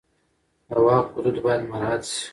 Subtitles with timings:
[0.69, 2.23] د واک حدود باید مراعت شي.